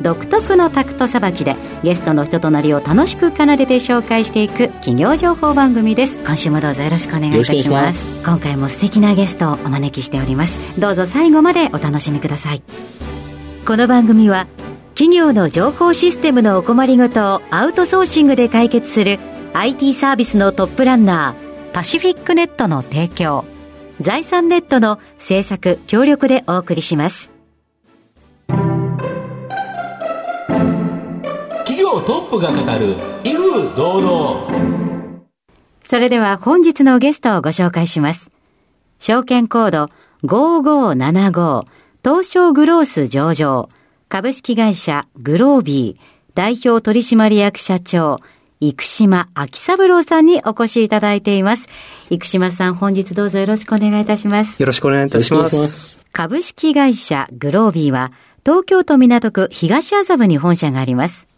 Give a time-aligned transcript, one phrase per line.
[0.00, 6.18] 独特のタクトさばきでゲストの人となりを楽しく奏でて紹介していく企業情報番組です。
[6.18, 8.22] 今週もどうぞよろしくお願いいたします。
[8.22, 10.80] 今回も素敵なゲストをお招きしております。
[10.80, 12.62] どうぞ最後までお楽しみください。
[13.66, 14.46] この番組は
[14.94, 19.18] 企業の情報システムのお困りごとをアウトソーシングで解決する
[19.54, 23.44] IT サービスのトップランナーパシフィックネットの提供
[24.00, 27.39] 財産ネットの制作協力でお送りします
[31.90, 35.20] 業トップが語る威風堂々
[35.84, 38.30] それでは本日のゲストをご紹介します
[39.00, 39.88] 証券コード
[40.22, 41.64] 5575
[42.04, 43.68] 東証グロース上場
[44.08, 48.20] 株式会社グロービー代表取締役社長
[48.60, 51.66] 生島秋三郎さんにお越しいただいています。
[52.10, 54.60] 生島さん、本日どうぞよろしくお願いいたします。
[54.60, 56.04] よろしくお願いいたします。
[56.12, 58.12] 株式会社グロービーは、
[58.44, 61.29] 東京都港区東麻布に本社があります。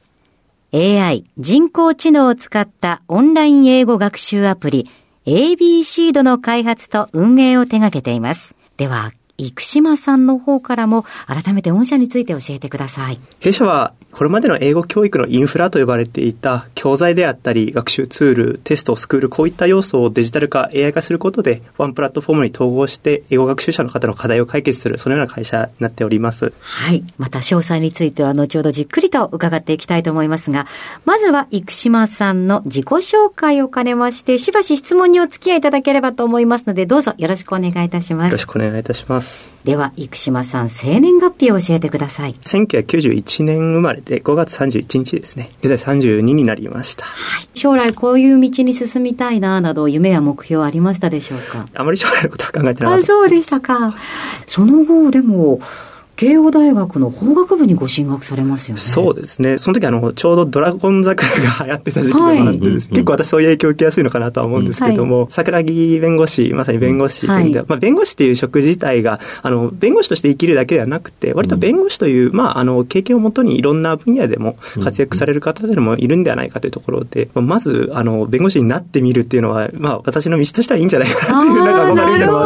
[0.74, 4.88] AI、人工知能を使ったオンライン英語学習アプリ
[5.26, 8.56] ABC ドの開発と運営を手掛けています。
[8.78, 13.20] では、生島さんの方からも改めて御社について教えてください。
[13.40, 26.52] 弊社はこれまでの英語教育のインフラと呼ばれていた教材であったり学習ツール、テスト、スクールこういった要素をデジタル化、AI 化することでワンプラットフォームに統合して英語学習者の方の課題を解決するそのような会社になっております。
[26.60, 27.02] はい。
[27.16, 30.66] また詳細については後ほどじっくりと伺っていきたいと思いますが、
[31.06, 38.44] まずは生島さんの自己紹介を兼ねまして、しばし質問にお付き合いいただければと思いますので、どうぞよろしくお願いいたしますよろし。
[38.44, 39.21] くお願いいたします。
[39.64, 42.34] では、生島さん、生年月日を教えてください。
[42.34, 45.50] 1991年生まれで5月31日ですね。
[45.62, 47.04] 現在32になりました。
[47.54, 51.66] 将来こういう道に進みたいな、など夢や目標ありましたでしょうか？
[51.74, 53.06] あまり将来のことは考えてなかあ、った。
[53.06, 53.94] そうでしたか。
[54.46, 55.60] その後、でも、
[56.22, 58.80] 慶応大学の法学部にご進学されますよね。
[58.80, 59.58] そうですね。
[59.58, 62.88] その時あの、ちょうどドラゴン桜が流行ってた時期でもあってです。
[62.88, 82.38] ね、結構私そういう影響を受けやすいのかなとは思うんですけども、桜木弁護士、まさに弁護士という意味では、まあ弁護士っていう職自体が、あの、弁護士として生きるだけではなくて、割と弁護士という、まああの、経験をもとにいろんな分野でも活躍される方でもいるんではないかというところで、まあまず、あの、弁護士になってみるっていうのは、まあ私の道としてはいいんじゃないかなという、なんか憧れみたいなのも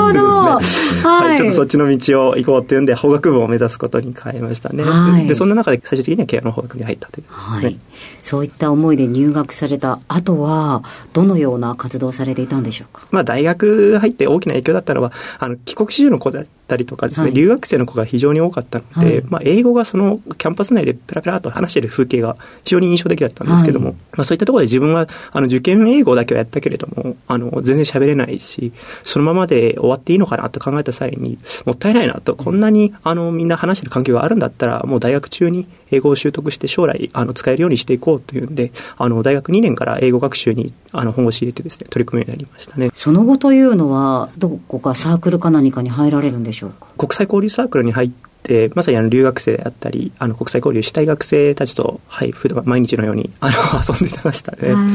[0.52, 1.02] あってですね。
[1.02, 4.82] はい、ちょっとそっちの道を行こうっていうんで、法学部を目指すことに変えましたね。
[4.82, 5.22] はい。
[5.22, 7.78] でで、そんな中で最終的には慶応の法学部に入ったという、ねはい。
[8.22, 10.82] そういった思いで入学された後は、
[11.12, 13.06] どのような活動をされていたんでしょうか？
[13.10, 17.34] まあ、大学入って大きな影響だったのは、あの、帰国子女の子だったりとかですね、はい。
[17.34, 19.24] 留学生の子が非常に多かったので、はい。
[19.28, 23.94] まあ、英語がそのキャンパス内でペラペラと話している風景が非常に印象的だったんですけども、はい。
[23.94, 28.72] まあ、そういったところで自分は、あの、受験英語だけはやったけれども、あの、全然喋れないし、
[29.04, 42.90] そのままで終わっていいのかなと考えた際に、もったいないなと、こんなに、あの、みんな話してる環境があるんだったら、もう大学中に英語を習得して将来、あの、使えるようにしていこうというんで、あの、大学2年から英語学習に、あの、本腰入れてですね、取り組むようになりましたね。
[42.94, 46.86] その後というのは、どこかサークルか何かに入られるんでしょうか？
[46.98, 48.10] 国際交流サークルに入っ
[48.46, 54.72] て、まさにあの留学生であったり、あの国際交流したい学生たちと、はい、普段毎日のようにあの遊んでましたね。
[54.72, 54.86] はい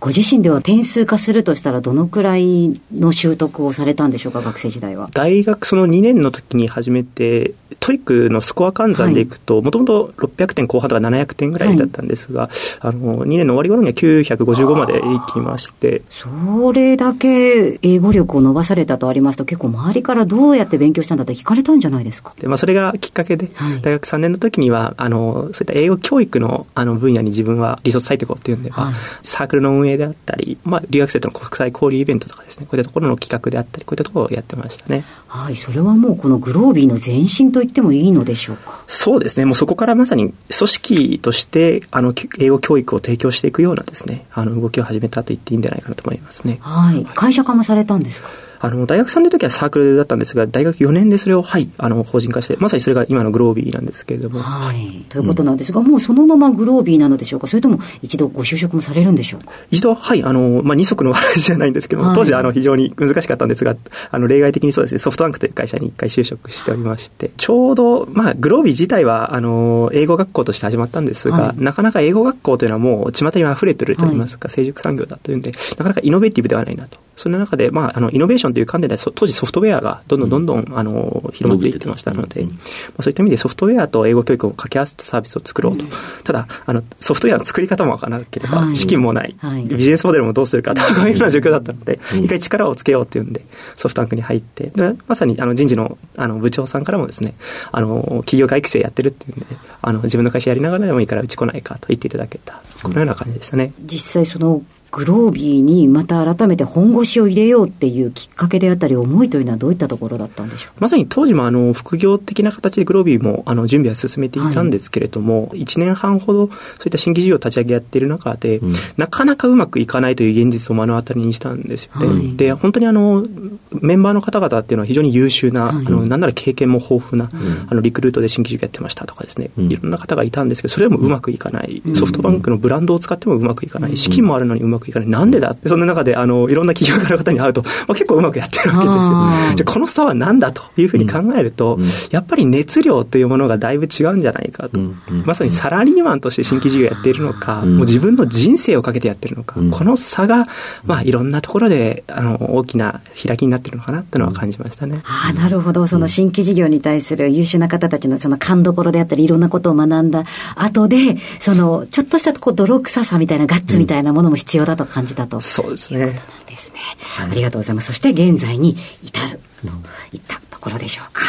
[0.00, 5.08] ご自身では点数化するとしたら、どのくらいの習得をされたんでしょうか、学生時代は？
[5.14, 12.50] 大学その2年の時に始めて、 TOEIC のスコア換算でいくと、もともと600点後半とか700点ぐらいだったんですが、
[12.80, 22.34] あの、2年の終わり頃には955までいきまして、それだけ英語力を伸ばされたとありますと、結構周りからどうやって勉強したんだって聞かれたんじゃないですか？
[22.38, 35.04] で、まあ、それがきっかけで、はい大学3年の時には、あの、そういった英語教育の、あの、分野に自分はリソース割いていこうっていうんでは、はいサークルの運営であったり、まあ、留学生との国際交流イベントとかですね、こういったところの企画であったり、こういったところをやってましたね。
[35.26, 38.84] はい、それはもうこのグロービーの前身と言ってもいいのでしょうか？
[38.86, 46.58] そうですね、もうそこからまさに組織として、あの、英語教育を提供していくようなですね、あの、動きを始めたと言っていいんじゃないかなと思いますね。
[46.60, 47.04] はい。
[47.14, 48.28] 会社化もされたんですか？
[48.64, 54.40] ああの、大学3年の時はサークルだったんですが、大学4年でそれを、はい、あの、法人化して、まさにそれが今のグロービーなんですけれども。
[54.40, 55.04] はい。
[55.10, 57.46] ということなんですが、うん、もうそのままグロービーなのでしょうか？
[57.46, 59.52] それとも一度ご就職もされるんでしょうか？
[59.70, 63.76] 一度、はい、あの、まあ、二足の話じゃないんですけども、はい、当時、あの、非常に難しかったんですが、
[64.10, 76.98] あの、例外的にそうですね、ソフトバンクという会社に一回就職しておりまして、ちょうど、まあ、グロービー自体は、あの、英語学校として始まったんですが、はい、なかなか英語学校というのはもう、巷に溢れてるといいますか、成熟産業だというんで、なかなかイノベーティブではないなと。
[77.16, 82.50] その中で、まあ、あの、イノベーションという観点で、当時ソフトウェアがどんどんどんどん、あの、広まっていってましたので、ま
[82.98, 85.84] あ、そういった意味でソフトウェアと英語教育を掛け合わせたサービスを作ろうと。
[86.24, 93.44] ただ、あの、ソフトウェアの作り方もわからなければ、資金もない、ビジネスモデルもどうするかと、いうような状況だったので、一回力をつけようっていうんで、
[93.76, 97.34] ソフトバンクに入って、でまさにあの人事のあの部長さんからもですね、
[97.72, 99.46] あの、企業外育成やってるっていうんで、
[99.82, 103.72] あの、自分の会社やりながらでもいいからうち来ないかと言っていただけた、このような感じでしたね。
[103.80, 104.62] 実際その
[104.94, 122.00] グロービーにまた改めて本腰を入れようっていうきっかけであったり、思いというのはどういったところだったんでしょうまさに当時もあの副業的な形でグロービーもあの準備は進めていたんですけれども、はい、1年半ほどそういった新規事業を立ち上げやっている中で、うん、なかなかうまくいかないという現実を目の当たりにしたんですよ。
[122.00, 122.06] ね。
[122.06, 123.26] はい、で、本当にあの
[123.72, 139.56] メンバーの方々っていうのは非常に優秀な、はい、あのなんなら経験も豊富な、うん、あのリクルートで新規事業やってましたとかですね、うん、いろんな方がいたんですけど、それでもうまくいかない、ソフトバンクのブランドを使ってもうまくいかない、資金もあるのにうまくいかない、なんでだそんな中で、あの、いろんな企業家の方に会うと、まあ、結構うまくやってるわけですよ。
[139.56, 144.78] じゃこの差は何だというふうに考えると、うん、やっぱり熱量というものがだいぶ違うんじゃないかと。
[144.78, 145.00] うん。
[145.08, 150.46] うん、まさにサラリーマンとして新規事業やっているのか、もう自分の人生をかけてやってるのか、この差が、
[150.84, 155.00] まあ、いろんなところで、あの、大きな開きになってるのかなというのは感じましたね。
[155.04, 155.86] ああ、なるほど。
[155.86, 160.24] その新規事業に対する優秀な方たちのその勘どころであったり、いろんなことを学んだ
[160.56, 165.40] 後で、その、ちょっとしたこう泥臭さみたいな、ガッツみたいなものも必要だと感じたと。
[165.40, 166.20] そうですね。
[166.46, 166.78] ですね。
[167.20, 167.88] ありがとうございます。
[167.88, 169.72] そして現在に至ると
[170.16, 171.22] いったところでしょうか。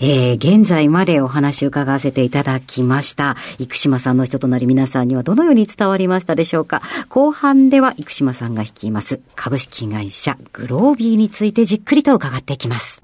[0.00, 3.36] えー、現在までお話を伺わせていただきました。
[3.58, 6.82] 生島さんの人となり皆さんにはどのように伝わりましたでしょうか。
[7.08, 13.00] 後半では生島さんが率います株式会社グロービーについてじっくりと伺っていきます。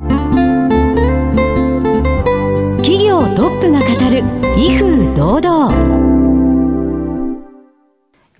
[2.82, 4.24] 企業トップが語る
[4.56, 6.07] 威風堂々。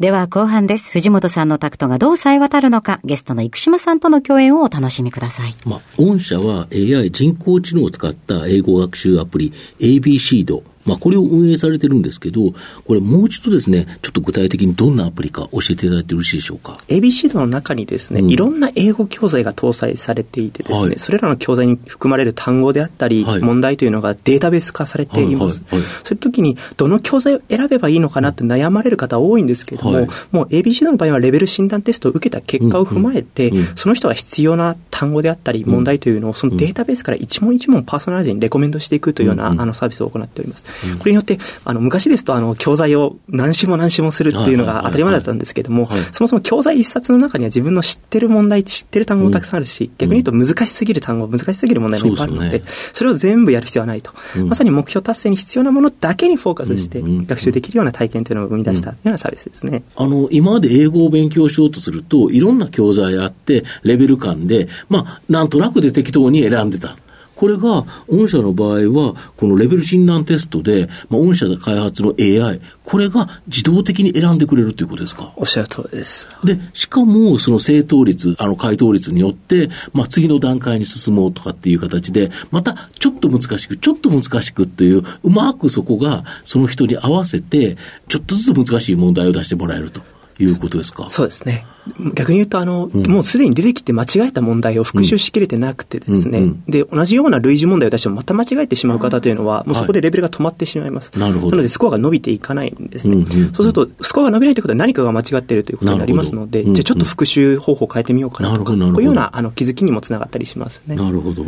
[0.00, 0.92] では後半です。
[0.92, 5.54] 藤本さんのタクトがどう冴え渡るのか、ゲストの生島さんとの共演をお楽しみください。
[5.64, 12.40] まあ、御社は AI 人工知能を使った英語学習アプリ AB シードまあ、これを運営されてるんですけど、
[12.86, 25.62] これもう一度ですね、ちょっと具体的にどんなアプリか教えていただいてよろしいでしょうか？ABC の中にですね、うん、いろんな英語教材が搭載されていてですね、はい、それらの教材に含まれる単語であったり、はい、問題というのがデータベース化されています。
[25.68, 25.82] そうい
[26.14, 40.64] う時に、どの教材を選べばいいのかなって悩まれる方多いんですけれども、はい、もう ABC の場合はレベル診断テストを受けた結果を踏まえて、うんうん、その人が必要な単語であったり、問題というのを、そのデータベースから一問一問パーソナライズにレコメンドしていくというような、あのサービスを行っております。
[40.98, 54.12] これによって、あの、昔ですと、あの、教材を何種も何種もするっていうのが当たり前だったんですけれども、そもそも教材一冊の中には自分の知ってる問題、知ってる単語もたくさんあるし、逆に言うと難しすぎる単語、難しすぎる問題もいっぱいあるので、それを全部やる必要はないと。
[54.46, 59.82] まさに目標達成に必要なものだけにフォーカスして、学習できるような体験というのを生み出したようなサービスですね。
[59.96, 66.96] あの、今まで英語を勉強しようとすると、いろんな教材あって、レベル感で、まあ、なんとなくで適当に選んでた。
[67.38, 75.32] これが、御社の場合は、このレベル診断テストで、まあ、御社で開発の AI、これが自動的に選んでくれるということですか？
[75.36, 76.26] おっしゃる通りです。
[76.42, 87.76] で、しかも、その正答率、あの、回答率によって、まあ、次の段階に進もうとかっていう形で、また、ちょっと難しく、ちょっと難しくっていう、うまくそこが、その人に合わせて、
[88.08, 90.02] ちょっとずつ難しい問題を出してもらえると。
[90.40, 91.10] いうことですか？
[91.10, 91.66] そうですね。
[92.14, 101.10] 逆に言うと、あの、うん、もうすでに出てきて間違えた問題を復習しきれてなくてですね、うんうん、で、同じような類似問題を出してもまた間違えてしまう方というのは、もうそこでレベルが止まってしまいます。
[101.12, 101.50] はい、なるほど。
[101.52, 103.14] なので、スコアが伸びていかないんですね。
[103.14, 110.96] うんうんうん、そうすると、スコアが伸びないということは何かが間違っているということになりますので、じゃあちょっと復習方法を変えてみようかなとか、こういうようなあの気づきにもつながったりしますね。
[110.96, 111.44] なるほど。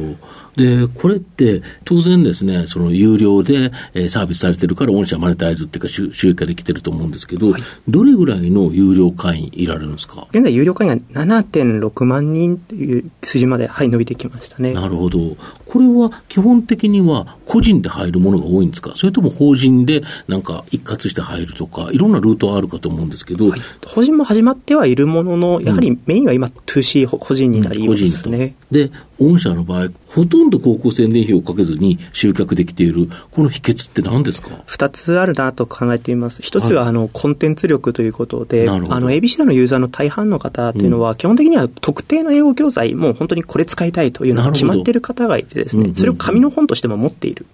[0.56, 10.26] で、これって当然ですね、その有料で、えー、サービスされてるから御社マネタイズっていうか収益化できてると思うんですけど、はい、どれぐらいの有料会員いられるんですか？
[10.30, 14.72] 現在有料会員が7.6万人という数字まで、はい、伸びてきましたね。
[14.72, 15.37] なるほど。
[15.66, 18.92] これは基本的には個人で入るものが多いんですか？
[18.96, 28.54] それとも法人でなんか一括して入るとか、いろんなルートはあるかと思うんですけど、はい、法人も始まってはいるものの、やはりメインは今 2C 個人になりますね。
[28.70, 34.48] うん、で、御社の場合、ほとんど広告宣伝費をかけずに集客できている、この秘訣って何ですか？
[34.66, 36.42] 二つあるなと考えています。
[36.42, 47.46] 一つは、あの、コンテンツ力ということで、あの、ABC のユーザーの大半の方っていうのは、基本的には特定の英語教材、もう本当にこれ使いたいというのが決まっている方がいてですね、それを紙の本としても持っている。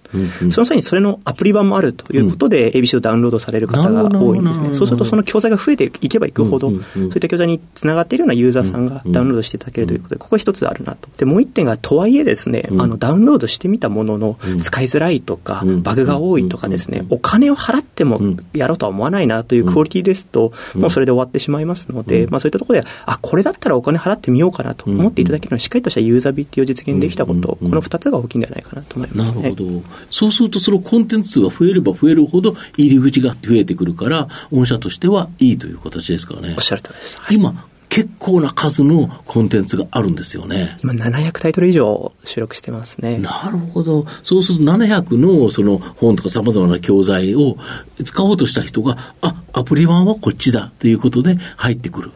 [0.51, 4.73] その際にそれのアプリ版もあるということで、ABC をダウンロードされる方が多いんですね。
[4.73, 11.09] そうすると、その教材が増えていけばいくほど、そういった教材につながっているようなユーザーさんがダウンロードしていただけるということで、ここ一つあるなと。
[11.17, 18.19] で、もう一点が、とはいえですね、あの、ダウンロードしてみたものの、使いづらいとか、バグが多いとかですね、お金を払っても
[18.53, 29.83] やろうとは思わないなというクオリティですと、もうそれで終わってしまいますので、まあそういったところで、あ、これだったらお金払ってみようかなと思っていただけるのは、しっかりとしたユーザビリティを実現できたこと、この2つが大きいんじゃないかなと思います、ね、なるほど。
[30.09, 36.53] そうすると、そのコンテンツ数が増えれば増えるほど、入り口が増えてくるから、御社としてはいいという形ですかね。
[36.55, 37.17] おっしゃる通りです。
[37.17, 40.77] はい、今、結構な数のコンテンツがあるんですよね。
[40.83, 43.17] 今700タイトル以上収録してますね。
[43.17, 44.05] なるほど。
[44.23, 47.57] そうすると700のその本とか様々な教材を
[48.03, 52.11] 使おうとした人が、あ、アプリ版はこっちだということで入ってくる。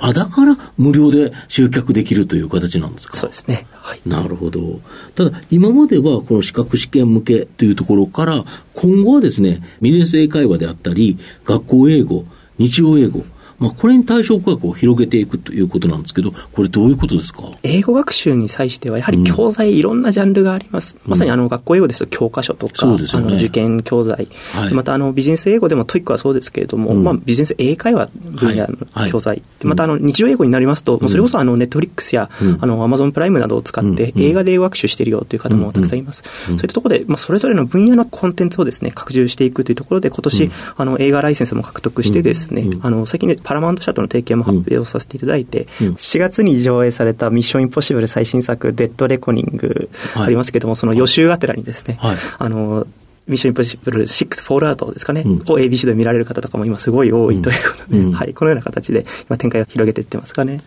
[0.00, 3.16] あ、だから無料で集客できるという形なんですか？
[3.16, 3.66] そうですね。
[3.72, 4.00] はい。
[4.06, 4.80] なるほど。
[5.14, 12.24] ただ、今まではこの資格試験向けというところから、今後はですね、ビジネス英会話であったり、学校英語、
[12.58, 13.24] 日常英語、
[13.60, 17.42] まあ、これに対象価格を広げていくということなんですけど、これどういうことですか？
[17.62, 20.96] 英語学習に際しては、やはり教材、いろんなジャンルがあります。
[21.04, 36.22] うん、まさにあの学校英語ですと教科書とか、ね、あの受験教材、はい、またあのビジネス英語でも TOEIC はそうですけれども、うん、まあ、ビジネス英会話分野の教材、はい、またあの日常英語になりますと、うん、それこそあの Netflix や、あのアマゾンプライムなどを使って映画で英語学習しているよという方もたくさんいます。
[36.46, 52.86] そういったところで、まあ、それぞれの分野のコンテンツをですね、拡充していくというところで、今年、あの映画ライセンスも獲得してですね、あの最近ね、パラマウント社との提携も発表させていただいて、うん、4月に上映されたミッションインポッシブル最新作、デッドレコニングありますけれども、はい、その予習がてらにですね、はい、あの、
[53.26, 60.60] ミッションインポッシブル6フォールアウトですかね、うん、を ABC で見られる方とかも今すごい多いということで、うん、はい、このような形で今展開を広げていってますかね。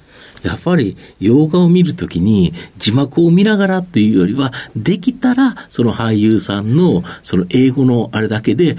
[0.43, 8.75] やっぱり洋画を見るときに字幕を見ながらっていうよりは、できたらその俳優さんのその英語のあれだけで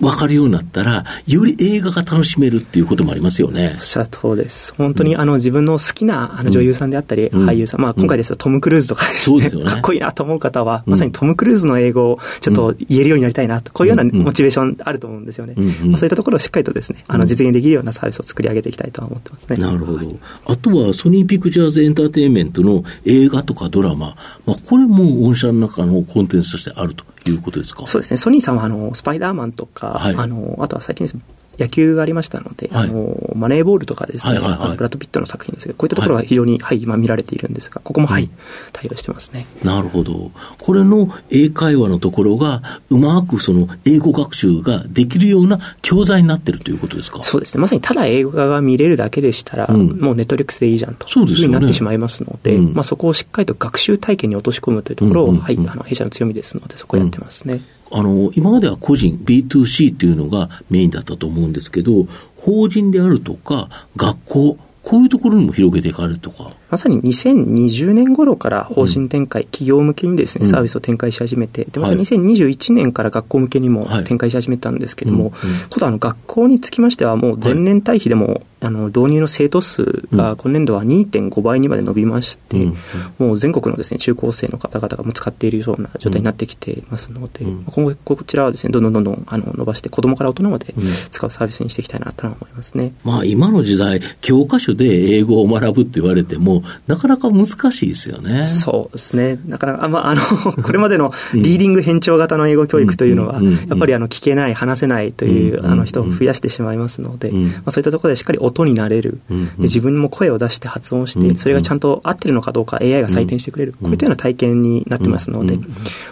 [0.00, 3.72] 分かるようになったら、より映画が楽しめるっていうこともありますよね。
[3.76, 4.74] おっしゃる通りです。
[4.74, 15.54] 本当に、あの自分の好きなあの女優さんであったり、俳優さん、まあ今回ですとトム・クルーズとかですね、かっこいいなと思う方は、まさにトム・クルーズの英語をちょっと言えるようになりたいなと、こういうようなモチベーションあると思うんですよね。
[15.84, 19.56] まあ、そういったところをしっかりとですね、あの実現できるようなサービスを作り上げていきたいとは思ってますね。
[19.56, 20.18] なるほど。
[20.46, 27.86] あとはソニーピクチャーズエンターテインメントの映画とかドラマ、まあこれも御社の中のコンテンツとしてあるということですか？
[27.86, 28.18] そうですね。
[28.18, 31.16] ソニーさんはあのスパイダーマンとか、はい、あのあとは最近です
[31.58, 38.28] 野球がありましたので、はい、あのマネーボールとかですね、はいはいはい、ブラッド・ピットの作品ですけど、こういったところは非常に、はい、今見られているんですが、ここも、はい、
[38.72, 39.46] 対応してますね。
[39.62, 40.30] なるほど。
[40.58, 47.22] これの英会話のところが、うまくその英語学習ができるような教材になってるということですか？
[47.24, 47.60] そうですね。
[47.60, 57.60] まさにただ英語が見れるだけでしたら、うん、もうネットリックスでいいじゃんというふうになってしまいますので、でねうん、まあ、そこをしっかりと学習体験に落とし込むというところを、うんうんうん、はい、あの弊社の強みですので、そこをやってますね。
[57.96, 66.50] あの、今までは個人、B2C というのがメインだったと思うんですけど、法人であるとか、学校、こういうところにも広げていかれるとか。
[66.74, 75.32] まさに2020年頃から方針展開、うん、企業向けにですね、サービスを展開し始めて、で、また2021年から学校向けにも展開し始めたんですけども、
[75.70, 82.76] 今度あの学校につきましてはもう前年対比でもあの導入の生徒数が今年度は2.5倍にまで伸びまして、うん、
[83.18, 90.74] もう全国のですね中高生の方々がも使っているような状態になってきていますので、うん、今後こちらはですねどんどんどんどんあの伸ばして子どもから大人まで
[91.10, 98.44] 使うサービスにしていきたいなと思いますね、まあ、今の時代教科書で英語を学ぶって言われてもなかなか難しいですよね。
[98.46, 99.38] そうですね。
[99.46, 100.22] なかなか、まあ、あの
[100.62, 109.36] これまでのリーディング変調型の英語教育というのは、やっぱりあの聞けない話せないという、あの人を増やしてしまいますので、まあ、そういったところでしっかり音になれる、うん。
[109.36, 115.64] うん、自分も声を出して発音して、それがちゃんと合ってるのかどうか AI が採点してくれる、こういったような体験になってますので、そういっ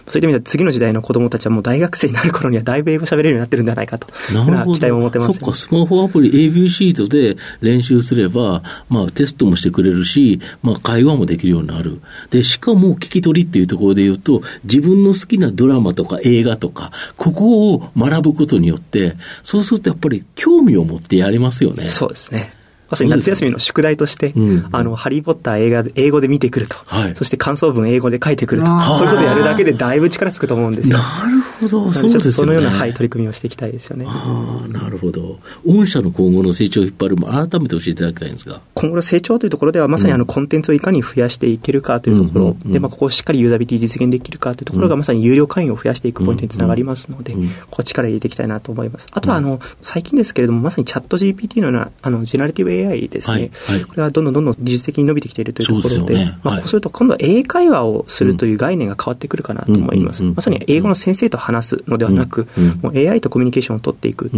[0.06, 10.31] た意味では次の時代の子どもたちはもう大学生になる頃にはだいぶ英語喋れるようになってるんじゃないかとな期待を持ってます、そっか、スマホアプリ AB シートで練習すれば、まあ、テストもしてくれるし、
[10.62, 12.00] まあ、会話もできるようになる。
[12.30, 21.90] で、しかも聞き取りっていうところで言うと、自分の好きなドラマとか映画とか、ここを学ぶことによって、そうするとやっぱり興味を持ってやれますよね。
[21.90, 22.61] そうですね。
[22.92, 30.98] まさに夏休みの宿題として、うん、あの、ハリー・ポッター映画で、英語で見てくると、はい、そして感想文英語で書いてくると、そういうことやるだけでだいぶ力つくと思うんですよ。
[30.98, 32.32] なるほほど、そうですね。
[32.32, 34.06] そのような、はい、取り組みをしていきたいですよね。
[34.08, 35.38] ああ、なるほど。
[35.66, 38.60] 御社の今後の成長を引っ張るも、改めて教えていただきたいんですが。
[38.74, 47.38] 今後の成長というところでは、まさにあの、コンテンツをいかに増やしていけるかというところ、で、まあ、ここをしっかりユーザビリティ実現できるかというところが、まさに有料会員を増やしていくポイントにつながりますので、こ
[47.70, 49.06] こ力入れていきたいなと思います。
[49.12, 53.50] あとは、あの、最近ですけれども、まさにチャット GPT のような、あの、ジェネラティブ AI ですね。
[53.66, 60.22] はい、これはどんどんどんどん技術的に伸びてきているというところで、でね、まあ、こうすると今度は英会話をするという概念が変わってくるかなと思います。
[60.22, 62.48] まさに英語の先生と話すのではなく、
[62.82, 64.30] もう AI とコミュニケーションを取っていく。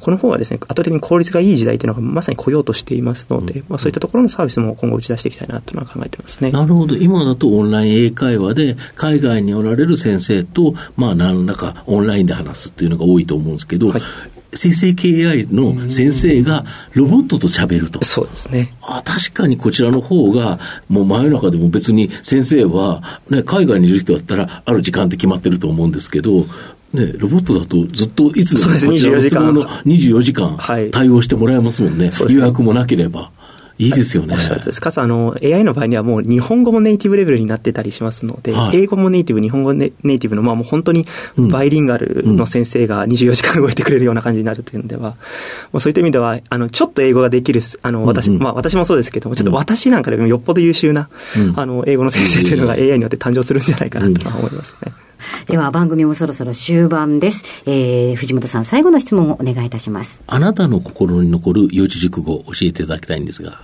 [0.00, 6.50] この方がですね、圧倒的に効率がいい時代というのがまさに来ようとしていますので、まあ、そういったところのサービスも今後打ち出していきたいなというのは考えてますね。
[6.52, 6.96] なるほど。
[6.96, 14.02] 今だとオンライン英会話で、海外におられる先生と、まあ、何らかオンラインで話すっていうのが多いと思うんですけど、はい
[14.54, 18.04] 生成系 AI の先生がロボットと喋ると。
[18.04, 18.74] そうですね。
[18.82, 26.46] あ確かにこちらの方が、もう真夜中でも別に先生は、ね、海外にいる人だったら、ある時間って決まってると思うんですけど、
[26.92, 30.58] ね、ロボットだとずっといつでもこちらの都合の24時間
[30.90, 32.10] 対応してもらえますもんね。
[32.10, 33.30] はい、予約もなければ。
[33.78, 34.34] いいですよね。
[34.34, 41.06] はい、かつ、あの、AI の場合にはもう日本語もネイティブレベルになってたりしますので、はい、英語もネイティブ、日本語ネイティブの、まあもう本当に
[41.50, 45.16] バイリンガルの先生が24時間動いてくれるような感じになるというのでは、
[45.72, 54.92] まあ、そういった意味では、あの、ちょっと英語ができる、あの、私、うんうん、まあ私もそうですけども、ちょっと私なんかでもよっぽど優秀な、うん、あの、英語の先生というのが AI によって誕生するんじゃないかなと思いますね。
[54.96, 55.11] うん
[55.46, 57.62] では番組もそろそろ終盤です。
[57.66, 60.22] えー、藤本さん、最後の質問をお願いいたします。
[60.26, 63.60] あなたの心に残る四字熟語を教えていただきたいんですが。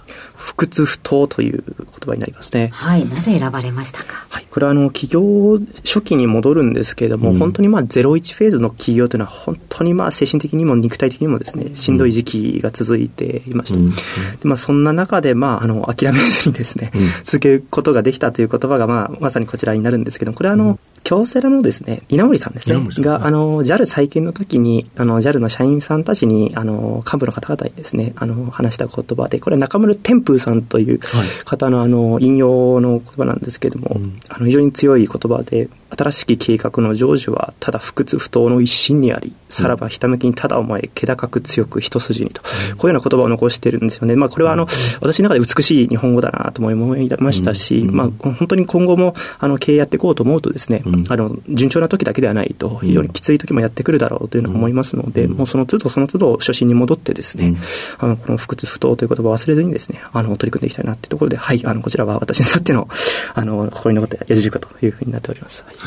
[0.48, 2.70] 不屈不当という言葉になりますね。
[2.72, 3.06] はい。
[3.06, 4.26] なぜ選ばれましたか？
[4.30, 4.46] はい。
[4.50, 13.78] これはあの、企業初期に戻るんですけれども、うん、本当にまあ、01フェーズの企業というのは、本当にまあ、精神的にも肉体的にもですね、しんどい時期が続いていました。
[13.78, 13.96] うん、で
[14.44, 31.00] まあ、そんな中で、まあ、あの、諦めずにですね、うん、続けることができたという言葉が、まあ、まさにこちらになるんですけどこれはあの、京セラのですね、稲森さんですね、が、あの、JAL 再建の時に、あの、JAL の社員さんたちに、あの、幹部の方々にですね、あの、話した言葉で、これ中村天風さんという
[31.44, 44.14] 方の、あの、引用の言葉なんですけれども、あの、非常に強い言葉で、新しき計画の成就はただ不屈不当の一心にあり、さらばひたむきにただ思え、気高く強く一筋にと、こういうような言葉を残してるんですよね。
[44.16, 44.66] まあこれはあの、
[45.00, 57.56] 私の中で美しい日本語だなと思いましたし、まあ本当に今後もあの経営やっていこうと思うとですね、あの、順調な時だけではないと、非常にきつい時もやってくるだろうというのを思いますので、もうその都度その都度初心に戻ってですね、
[57.98, 62.88] あの、この不屈不当という言葉を忘れずにですね、あの、取り組んでいきたいなというところで、はい、あの、こちらは私にとっての、
[63.34, 65.64] あの、心に残った四字熟というふうになっております。
[65.66, 65.77] はい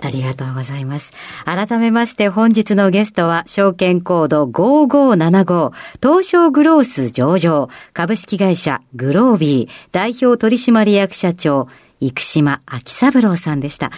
[0.00, 1.12] ありがとうございます。
[1.44, 11.68] 改めまして本日のゲストは、証券コード5575、東証グロース上場、株式会社グロービー、代表取締役社長、
[12.00, 13.92] 生島昭三郎さんでした。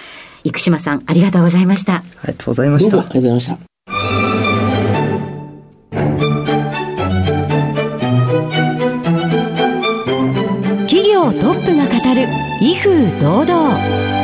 [0.44, 1.94] 生島さん、ありがとうございました。
[1.94, 2.98] ありがとうございました。
[2.98, 3.58] ありがとうございました。
[10.86, 12.28] 企業トップが語る、
[12.60, 14.23] 威風堂々。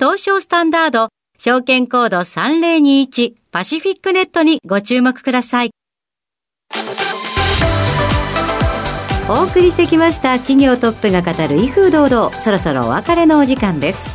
[0.00, 1.08] 東証スタンダード、
[1.40, 5.70] 証券コード3021パシフィックネットにご注目ください。
[9.28, 14.08] お送りしてきました企業トップが語る威風堂々、そろそろお別れのお時間です。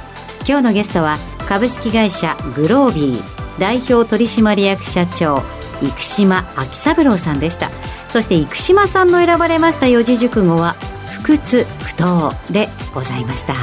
[0.48, 1.18] 今日のゲストは
[1.50, 5.44] 株式会社グロービー代表取締役社長
[5.82, 7.70] 生島昭三郎さんでした。
[8.08, 10.78] そして生島さんの選ばれました四字熟語は
[11.20, 13.54] 不屈不当でございました。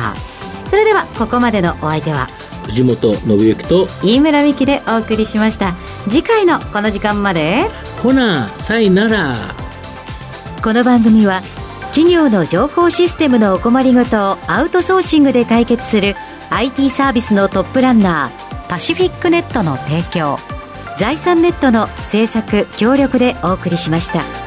[0.71, 2.29] それではここまでのお相手は
[2.67, 7.65] 藤本信之と飯村美希でお送りしました次回のこの時間まで
[8.01, 9.35] ほなさいなら
[10.63, 11.43] この番組は
[11.89, 16.15] 企業の情報システムのお困りごとをアウトソーシングで解決する
[16.51, 20.39] IT サービスのトップランナーパシフィックネットの提供
[20.99, 24.40] 財産ネットの制作協力でお送りしました。